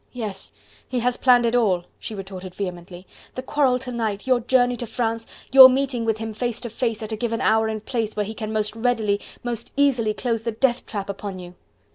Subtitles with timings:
[0.13, 0.51] "Yes!
[0.89, 3.05] he has planned it all," she retorted vehemently.
[3.35, 7.03] "The quarrel to night, your journey to France, your meeting with him face to face
[7.03, 10.53] at a given hour and place where he can most readily, most easily close the
[10.53, 11.53] death trap upon you."